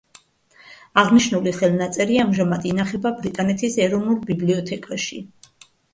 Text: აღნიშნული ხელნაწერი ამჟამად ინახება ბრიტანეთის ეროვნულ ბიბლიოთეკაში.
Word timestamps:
აღნიშნული 1.01 1.51
ხელნაწერი 1.57 2.17
ამჟამად 2.23 2.65
ინახება 2.71 3.11
ბრიტანეთის 3.21 3.77
ეროვნულ 3.87 4.19
ბიბლიოთეკაში. 4.31 5.21